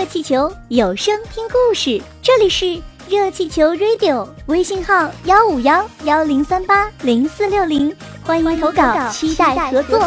[0.00, 10.00] 热气球有声听故事，这里是热气球 Radio，微信号幺五幺幺零三八零四六零，欢迎投稿，期待合作。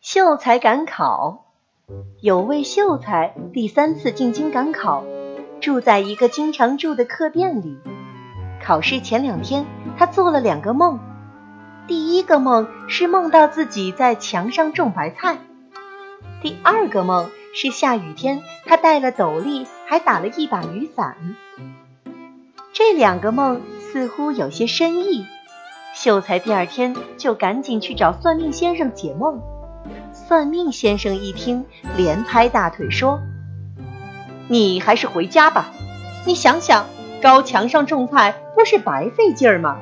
[0.00, 1.46] 秀才赶考，
[2.20, 5.02] 有位秀才第三次进京赶考，
[5.60, 7.76] 住在一个经常住的客店里。
[8.64, 9.66] 考试前两天，
[9.98, 11.00] 他做了两个梦。
[11.86, 15.38] 第一个梦是梦到自己在墙上种白菜，
[16.42, 21.16] 第二个梦是下雨天，他带了斗笠，还打了一把雨伞。
[22.72, 25.26] 这两个梦似乎有些深意，
[25.94, 29.40] 秀才第二天就赶紧去找算命先生解梦。
[30.12, 31.64] 算命先生一听，
[31.96, 33.20] 连拍大腿说
[34.48, 35.66] ：“你还是回家吧，
[36.26, 36.86] 你想想，
[37.22, 39.78] 高墙上种菜不是白费劲儿吗？”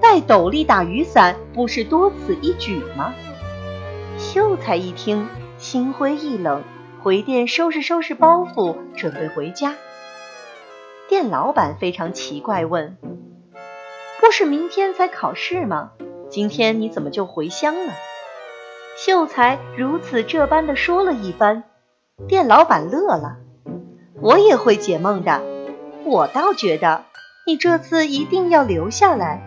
[0.00, 3.14] 戴斗笠打雨伞不是多此一举吗？
[4.18, 6.62] 秀才一听，心灰意冷，
[7.02, 9.74] 回店收拾收拾包袱，准备回家。
[11.08, 12.96] 店老板非常奇怪，问
[14.20, 15.92] ：“不是明天才考试吗？
[16.30, 17.92] 今天你怎么就回乡了？”
[18.96, 21.64] 秀才如此这般的说了一番，
[22.28, 23.36] 店老板乐了
[24.22, 25.42] ：“我也会解梦的，
[26.04, 27.04] 我倒觉得
[27.46, 29.42] 你这次一定要留下来。”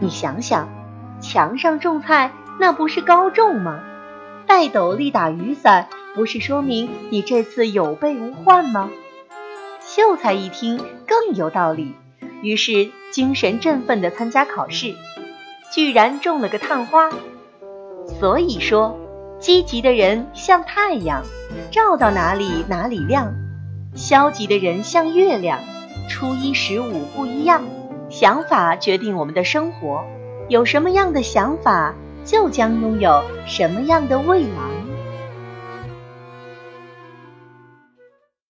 [0.00, 0.68] 你想想，
[1.20, 3.80] 墙上种菜那不是高中吗？
[4.46, 8.90] 戴斗笠打雨伞不是说明你这次有备无患吗？
[9.80, 11.94] 秀才一听更有道理，
[12.42, 14.94] 于是精神振奋地参加考试，
[15.70, 17.10] 居然中了个探花。
[18.18, 18.98] 所以说，
[19.38, 21.22] 积极的人像太阳，
[21.70, 23.34] 照到哪里哪里亮；
[23.94, 25.60] 消极的人像月亮，
[26.08, 27.62] 初一十五不一样。
[28.10, 30.04] 想法决定我们的生活，
[30.48, 31.94] 有什么样的想法，
[32.24, 34.69] 就将拥有什么样的未来。